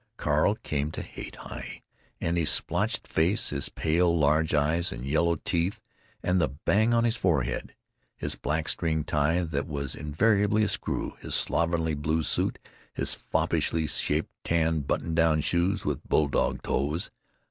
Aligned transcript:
Carl 0.17 0.55
came 0.55 0.89
to 0.89 1.03
hate 1.03 1.35
Heye 1.35 1.83
and 2.19 2.35
his 2.35 2.49
splotched 2.49 3.05
face, 3.05 3.51
his 3.51 3.69
pale, 3.69 4.17
large 4.17 4.51
eyes 4.51 4.91
and 4.91 5.05
yellow 5.05 5.35
teeth 5.35 5.79
and 6.23 6.41
the 6.41 6.47
bang 6.47 6.91
on 6.91 7.03
his 7.03 7.17
forehead, 7.17 7.75
his 8.17 8.35
black 8.35 8.67
string 8.67 9.03
tie 9.03 9.43
that 9.43 9.67
was 9.67 9.93
invariably 9.93 10.63
askew, 10.63 11.15
his 11.21 11.35
slovenly 11.35 11.93
blue 11.93 12.23
suit, 12.23 12.57
his 12.95 13.13
foppishly 13.13 13.85
shaped 13.85 14.33
tan 14.43 14.79
button 14.79 15.15
shoes 15.39 15.85
with 15.85 16.03
"bulldog" 16.09 16.63
toes. 16.63 17.11